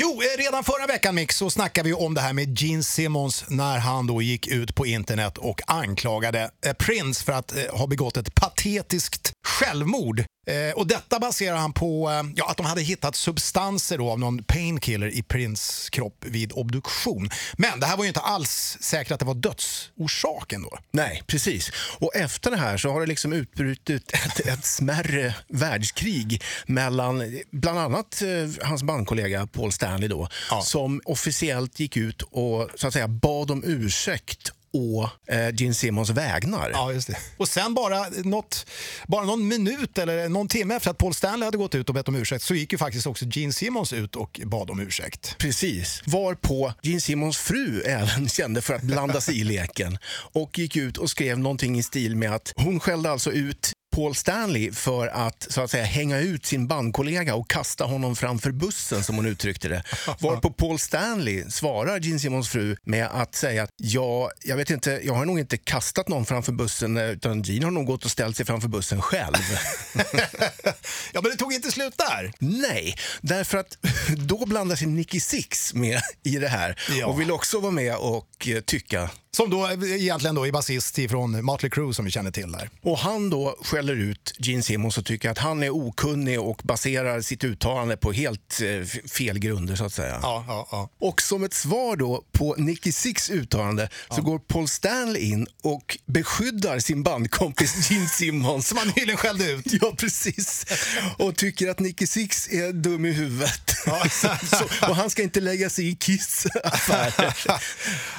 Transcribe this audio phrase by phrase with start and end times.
[0.00, 3.44] Jo, eh, redan förra veckan Mick så snackade vi om det här med Gene Simmons
[3.48, 7.86] när han då gick ut på internet och anklagade eh, Prince för att eh, ha
[7.86, 9.27] begått ett patetiskt
[9.58, 10.20] självmord.
[10.20, 14.18] Eh, och detta baserar han på eh, ja, att de hade hittat substanser då av
[14.18, 17.30] någon painkiller i Prince kropp vid obduktion.
[17.58, 20.78] Men det här var ju inte alls säkert att det var dödsorsaken då.
[20.90, 21.70] Nej, precis.
[21.98, 27.78] Och efter det här så har det liksom utbrutit ett, ett smärre världskrig mellan bland
[27.78, 30.60] annat eh, hans bandkollega Paul Stanley då, Ja.
[30.62, 36.10] som officiellt gick ut och så att säga bad om ursäkt å eh, Gene Simmons
[36.10, 36.70] vägnar.
[36.70, 37.16] Ja, just det.
[37.36, 38.66] Och sen bara, något,
[39.06, 42.08] bara någon minut eller någon timme efter att Paul Stanley hade gått ut och bett
[42.08, 45.36] om ursäkt så gick ju faktiskt också Gene Simmons ut och bad om ursäkt.
[45.38, 46.02] Precis.
[46.06, 49.98] Varpå Gene Simmons fru även kände för att blanda sig i leken
[50.32, 54.14] och gick ut och skrev någonting i stil med att hon skällde alltså ut Paul
[54.14, 59.04] Stanley för att så att säga hänga ut sin bandkollega och kasta honom framför bussen
[59.04, 59.82] som hon uttryckte det.
[60.20, 65.00] Varpå Paul Stanley svarar Gene Simmons fru med att säga att ja, jag vet inte,
[65.04, 68.10] jag har nog inte kastat någon framför bussen eh, utan Gene har nog gått och
[68.10, 69.36] ställt sig framför bussen själv.
[71.12, 72.32] ja, men det tog inte slut där.
[72.38, 73.78] Nej, därför att
[74.16, 77.06] då blandar sig Nicky Six med i det här Ja.
[77.06, 79.10] och vill också vara med och eh, tycka.
[79.38, 82.70] Som då egentligen då är basist från Mötley Crüe som vi känner till där.
[82.82, 87.20] Och han då skäller ut Gene Simmons och tycker att han är okunnig och baserar
[87.20, 90.18] sitt uttalande på helt eh, fel grunder så att säga.
[90.22, 90.90] Ja, ja, ja.
[91.00, 95.98] Och som ett svar då på Nicky Six uttalande så går Paul Stanley in och
[96.06, 98.68] beskyddar sin bandkompis Gene Simmons.
[98.68, 99.64] Som han nyligen skällde ut.
[99.80, 100.66] Ja, precis.
[101.18, 103.70] Och tycker att Nicky Six är dum i huvudet.
[104.50, 107.34] så, och han ska inte lägga sig i Kiss affärer.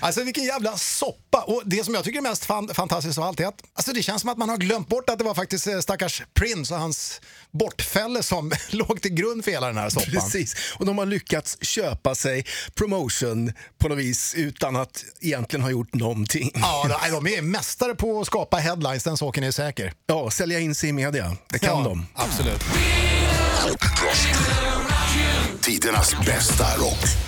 [0.00, 0.76] Alltså vilken jävla
[1.08, 1.42] soppa.
[1.42, 4.02] Och det som jag tycker är mest fan, fantastiskt av allt är att alltså, det
[4.02, 6.80] känns som att man har glömt bort att det var faktiskt eh, stackars Prince och
[6.80, 7.20] hans
[7.50, 10.10] bortfälle som låg till grund för hela den här soppan.
[10.10, 10.54] Precis.
[10.78, 15.94] Och de har lyckats köpa sig promotion på något vis utan att egentligen ha gjort
[15.94, 16.50] någonting.
[16.54, 19.92] Ja, de är mästare på att skapa headlines, den saken är säker.
[20.06, 21.36] Ja, sälja in sig i media.
[21.52, 22.06] Det kan ja, de.
[22.14, 22.60] Absolut.
[25.60, 27.27] Tidernas bästa rock.